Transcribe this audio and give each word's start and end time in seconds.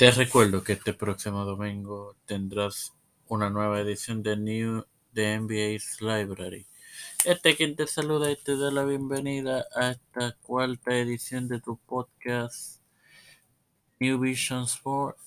Te 0.00 0.10
recuerdo 0.12 0.64
que 0.64 0.72
este 0.72 0.94
próximo 0.94 1.44
domingo 1.44 2.16
tendrás 2.24 2.94
una 3.28 3.50
nueva 3.50 3.80
edición 3.80 4.22
de 4.22 4.34
New 4.34 4.86
de 5.12 5.38
NBA's 5.38 6.00
Library. 6.00 6.66
Este 7.26 7.54
quien 7.54 7.76
te 7.76 7.86
saluda 7.86 8.30
y 8.30 8.36
te 8.36 8.56
da 8.56 8.70
la 8.70 8.86
bienvenida 8.86 9.66
a 9.74 9.90
esta 9.90 10.38
cuarta 10.40 10.96
edición 10.96 11.48
de 11.48 11.60
tu 11.60 11.76
podcast 11.76 12.80
New 13.98 14.18
Vision 14.18 14.64
Sport 14.64 15.18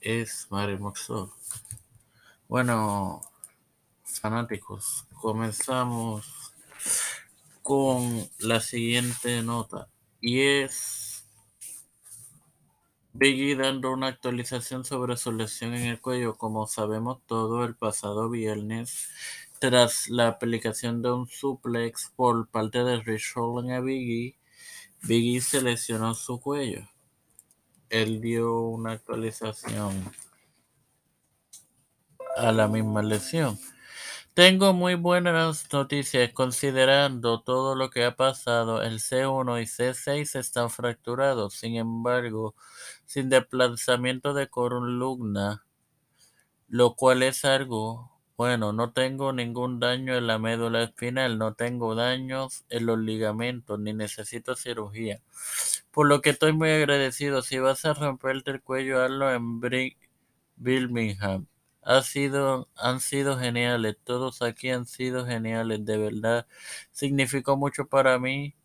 es 0.00 0.48
Mario 0.50 0.80
Moxo. 0.80 1.32
Bueno, 2.48 3.20
fanáticos, 4.02 5.04
comenzamos 5.20 6.52
con 7.62 8.28
la 8.40 8.58
siguiente 8.58 9.40
nota 9.44 9.86
y 10.20 10.40
es 10.40 11.05
Biggie 13.18 13.56
dando 13.56 13.94
una 13.94 14.08
actualización 14.08 14.84
sobre 14.84 15.16
su 15.16 15.32
lesión 15.32 15.72
en 15.72 15.86
el 15.86 16.02
cuello. 16.02 16.36
Como 16.36 16.66
sabemos 16.66 17.22
todo, 17.24 17.64
el 17.64 17.74
pasado 17.74 18.28
viernes, 18.28 19.08
tras 19.58 20.10
la 20.10 20.28
aplicación 20.28 21.00
de 21.00 21.12
un 21.12 21.26
suplex 21.26 22.12
por 22.14 22.46
parte 22.48 22.84
de 22.84 23.00
Rich 23.00 23.32
Holland 23.34 23.72
a 23.72 23.80
Biggie, 23.80 24.36
Biggie 25.00 25.40
se 25.40 25.62
lesionó 25.62 26.14
su 26.14 26.38
cuello. 26.38 26.86
Él 27.88 28.20
dio 28.20 28.60
una 28.60 28.92
actualización 28.92 30.12
a 32.36 32.52
la 32.52 32.68
misma 32.68 33.02
lesión. 33.02 33.58
Tengo 34.36 34.74
muy 34.74 34.96
buenas 34.96 35.72
noticias 35.72 36.30
considerando 36.34 37.40
todo 37.40 37.74
lo 37.74 37.88
que 37.88 38.04
ha 38.04 38.16
pasado. 38.16 38.82
El 38.82 39.00
C1 39.00 39.62
y 39.62 39.66
C6 39.66 40.38
están 40.38 40.68
fracturados. 40.68 41.54
Sin 41.54 41.76
embargo, 41.76 42.54
sin 43.06 43.30
desplazamiento 43.30 44.34
de 44.34 44.48
columna, 44.48 45.64
lo 46.68 46.96
cual 46.96 47.22
es 47.22 47.46
algo 47.46 48.12
bueno. 48.36 48.74
No 48.74 48.92
tengo 48.92 49.32
ningún 49.32 49.80
daño 49.80 50.14
en 50.14 50.26
la 50.26 50.38
médula 50.38 50.82
espinal, 50.82 51.38
no 51.38 51.54
tengo 51.54 51.94
daños 51.94 52.66
en 52.68 52.84
los 52.84 52.98
ligamentos, 52.98 53.80
ni 53.80 53.94
necesito 53.94 54.54
cirugía. 54.54 55.22
Por 55.90 56.08
lo 56.08 56.20
que 56.20 56.28
estoy 56.30 56.52
muy 56.52 56.68
agradecido. 56.72 57.40
Si 57.40 57.58
vas 57.58 57.86
a 57.86 57.94
romperte 57.94 58.50
el 58.50 58.62
cuello, 58.62 59.02
hazlo 59.02 59.32
en 59.32 59.60
Birmingham 60.56 61.46
ha 61.86 62.02
sido, 62.02 62.68
han 62.74 63.00
sido 63.00 63.38
geniales, 63.38 63.96
todos 64.02 64.42
aquí 64.42 64.70
han 64.70 64.86
sido 64.86 65.24
geniales, 65.24 65.84
de 65.84 65.96
verdad. 65.96 66.46
Significó 66.90 67.56
mucho 67.56 67.86
para 67.86 68.18
mí 68.18 68.56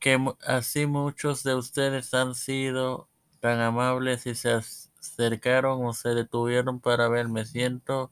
que 0.00 0.18
así 0.46 0.86
muchos 0.86 1.42
de 1.44 1.54
ustedes 1.54 2.14
han 2.14 2.34
sido 2.34 3.08
tan 3.40 3.60
amables 3.60 4.26
y 4.26 4.34
se 4.34 4.52
acercaron 4.52 5.84
o 5.84 5.92
se 5.92 6.10
detuvieron 6.10 6.80
para 6.80 7.08
verme. 7.08 7.44
Siento 7.44 8.10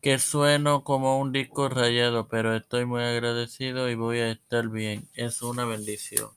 que 0.00 0.18
sueno 0.18 0.84
como 0.84 1.20
un 1.20 1.32
disco 1.32 1.68
rayado, 1.68 2.28
pero 2.28 2.56
estoy 2.56 2.86
muy 2.86 3.02
agradecido 3.02 3.90
y 3.90 3.94
voy 3.94 4.20
a 4.20 4.30
estar 4.30 4.70
bien. 4.70 5.06
Es 5.12 5.42
una 5.42 5.66
bendición. 5.66 6.30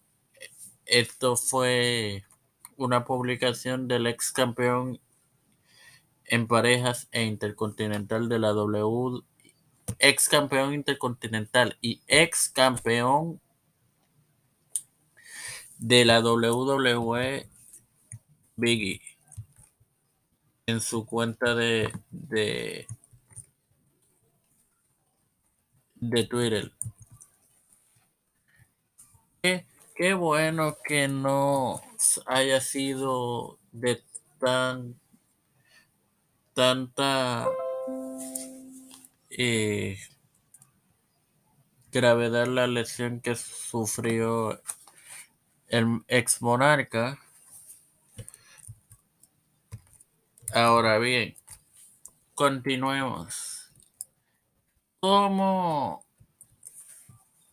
Esto 0.86 1.38
fue 1.38 2.26
una 2.76 3.06
publicación 3.06 3.88
del 3.88 4.08
ex 4.08 4.34
campeón 4.34 5.00
en 6.30 6.48
parejas 6.48 7.08
e 7.12 7.24
intercontinental 7.24 8.30
de 8.30 8.40
la 8.40 8.50
W, 8.50 9.24
ex 9.98 10.30
campeón 10.30 10.74
intercontinental 10.74 11.78
y 11.82 12.02
ex 12.08 12.50
campeón 12.50 13.42
de 15.80 16.06
la 16.06 16.20
WWE 16.20 17.48
Biggie 18.56 19.02
en 20.68 20.82
su 20.82 21.06
cuenta 21.06 21.56
de 21.56 21.92
de, 22.12 22.86
de 25.96 26.24
Twitter. 26.26 26.72
Qué, 29.42 29.66
qué 29.96 30.14
bueno 30.14 30.78
que 30.84 31.08
no 31.08 31.82
haya 32.28 32.62
sido 32.62 33.58
de 33.72 34.04
tan 34.40 35.00
tanta 36.60 37.48
eh, 39.30 39.98
gravedad 41.90 42.48
la 42.48 42.68
lesión 42.68 43.22
que 43.22 43.34
sufrió 43.36 44.62
el 45.70 46.02
ex 46.10 46.42
monarca. 46.42 47.18
Ahora 50.54 50.98
bien, 50.98 51.38
continuemos. 52.36 53.72
¿Cómo 55.00 56.04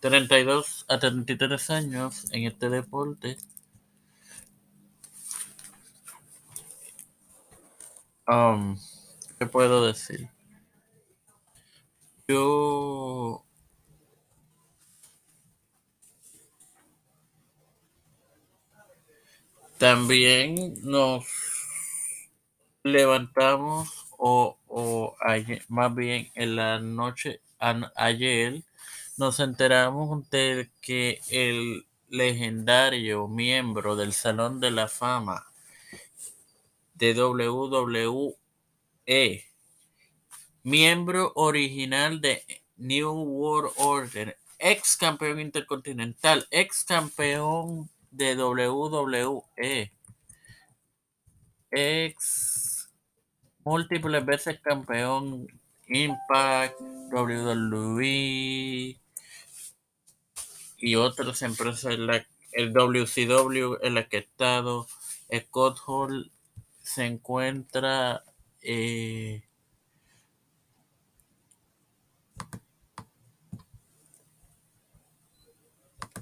32 0.00 0.84
a 0.88 0.98
33 0.98 1.70
años 1.70 2.26
en 2.32 2.44
este 2.44 2.68
deporte. 2.68 3.38
Um, 8.26 8.76
¿Qué 9.38 9.46
puedo 9.46 9.86
decir? 9.86 10.28
Yo 12.26 13.44
también 19.78 20.74
nos 20.82 21.24
levantamos 22.82 24.08
o, 24.18 24.58
o 24.66 25.16
más 25.68 25.94
bien 25.94 26.30
en 26.34 26.56
la 26.56 26.80
noche 26.80 27.40
ayer 27.94 28.64
nos 29.16 29.38
enteramos 29.38 30.28
de 30.30 30.68
que 30.80 31.20
el 31.30 31.86
legendario 32.08 33.28
miembro 33.28 33.94
del 33.94 34.12
Salón 34.12 34.58
de 34.58 34.72
la 34.72 34.88
Fama 34.88 35.46
de 36.94 37.14
WWE 37.14 38.34
Miembro 40.64 41.32
original 41.34 42.20
de 42.20 42.42
New 42.76 43.10
World 43.10 43.72
Order, 43.78 44.36
ex 44.58 44.98
campeón 44.98 45.40
intercontinental, 45.40 46.46
ex 46.50 46.84
campeón 46.84 47.88
de 48.10 48.36
WWE. 48.36 49.92
ex 51.70 52.90
múltiples 53.64 54.26
veces 54.26 54.60
campeón 54.60 55.46
Impact, 55.86 56.78
WWE 57.10 59.00
y 60.76 60.94
otras 60.96 61.40
empresas, 61.40 61.96
el 62.52 62.72
WCW 62.74 63.78
en 63.80 63.94
la 63.94 64.06
que 64.06 64.18
he 64.18 64.20
estado, 64.20 64.86
Scott 65.34 65.78
Hall 65.86 66.30
se 66.82 67.06
encuentra 67.06 68.22
eh, 68.70 69.42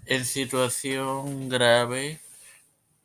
en 0.07 0.25
situación 0.25 1.49
grave 1.49 2.21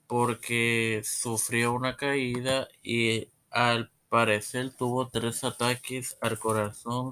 porque 0.05 1.01
sufrió 1.03 1.73
una 1.73 1.97
caída 1.97 2.67
y 2.83 3.29
al 3.49 3.89
parecer 4.09 4.69
tuvo 4.77 5.07
tres 5.07 5.43
ataques 5.43 6.17
al 6.21 6.37
corazón 6.37 7.11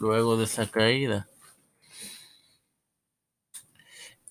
luego 0.00 0.36
de 0.36 0.44
esa 0.44 0.68
caída. 0.68 1.28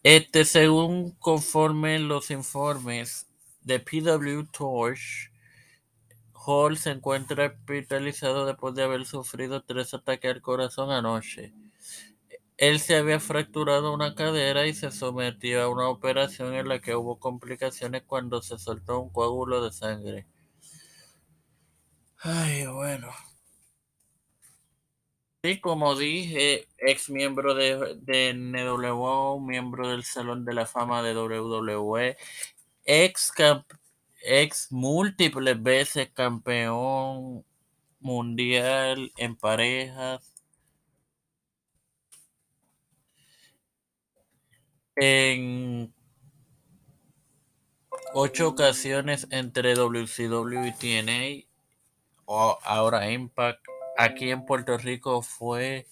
Este, 0.04 0.44
según 0.44 1.12
conforme 1.12 2.00
los 2.00 2.32
informes 2.32 3.28
de 3.62 3.80
PW 3.80 4.44
Torch, 4.52 5.32
Hall 6.46 6.78
se 6.78 6.92
encuentra 6.92 7.48
hospitalizado 7.48 8.46
después 8.46 8.74
de 8.74 8.84
haber 8.84 9.06
sufrido 9.06 9.62
tres 9.64 9.94
ataques 9.94 10.34
al 10.34 10.42
corazón 10.42 10.92
anoche. 10.92 11.54
Él 12.58 12.80
se 12.80 12.96
había 12.96 13.20
fracturado 13.20 13.94
una 13.94 14.16
cadera 14.16 14.66
y 14.66 14.74
se 14.74 14.92
sometió 14.92 15.62
a 15.62 15.70
una 15.70 15.90
operación 15.90 16.54
en 16.54 16.68
la 16.68 16.80
que 16.80 16.96
hubo 16.96 17.20
complicaciones 17.20 18.04
cuando 18.06 18.42
se 18.42 18.58
soltó 18.58 19.00
un 19.00 19.10
coágulo 19.10 19.64
de 19.64 19.72
sangre. 19.72 20.28
Ay, 22.18 22.66
bueno. 22.68 23.10
Sí, 25.44 25.62
como 25.62 25.96
dije, 25.96 26.68
ex 26.78 27.10
miembro 27.10 27.54
de, 27.56 27.98
de 28.02 28.34
NWO, 28.34 29.40
miembro 29.40 29.88
del 29.88 30.04
Salón 30.04 30.44
de 30.44 30.54
la 30.54 30.66
Fama 30.66 31.02
de 31.02 31.16
WWE, 31.16 32.18
ex, 32.84 33.32
ex 34.24 34.72
múltiples 34.72 35.62
veces 35.62 36.10
campeón 36.14 37.46
mundial 38.00 39.12
en 39.18 39.36
parejas, 39.36 40.34
en 44.96 45.94
ocho 48.14 48.50
ocasiones 48.50 49.28
entre 49.32 49.74
WCW 49.76 50.66
y 50.66 50.74
TNA, 50.74 51.48
o 52.26 52.58
ahora 52.64 53.12
Impact. 53.12 53.66
Aquí 53.98 54.32
en 54.32 54.46
Puerto 54.46 54.78
Rico 54.78 55.22
fue 55.22 55.88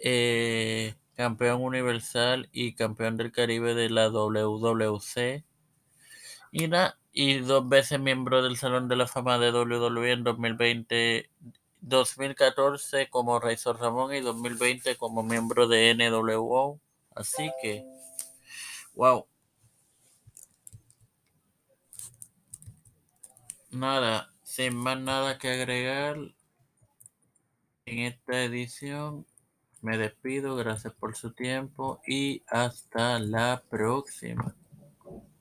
eh, 0.00 0.94
campeón 1.14 1.62
universal 1.62 2.48
y 2.52 2.74
campeón 2.74 3.16
del 3.16 3.32
Caribe 3.32 3.74
de 3.74 3.90
la 3.90 4.08
WWC. 4.10 5.44
Y, 6.52 6.68
y 7.16 7.38
dos 7.38 7.68
veces 7.68 8.00
miembro 8.00 8.42
del 8.42 8.56
Salón 8.56 8.88
de 8.88 8.96
la 8.96 9.06
Fama 9.06 9.38
de 9.38 9.52
WWE 9.52 10.12
en 10.12 10.24
2020, 10.24 11.30
2014 11.80 13.08
como 13.08 13.38
Razor 13.38 13.78
Ramón 13.78 14.12
y 14.14 14.20
2020 14.20 14.96
como 14.96 15.22
miembro 15.22 15.68
de 15.68 15.94
NWO. 15.94 16.80
Así 17.14 17.52
que, 17.62 17.86
wow. 18.94 19.26
Nada, 23.70 24.32
sin 24.42 24.74
más 24.74 24.98
nada 24.98 25.38
que 25.38 25.50
agregar 25.50 26.16
en 27.86 27.98
esta 28.00 28.42
edición, 28.42 29.24
me 29.82 29.98
despido, 29.98 30.56
gracias 30.56 30.92
por 30.94 31.14
su 31.16 31.32
tiempo 31.32 32.00
y 32.06 32.42
hasta 32.48 33.20
la 33.20 33.62
próxima. 33.70 34.56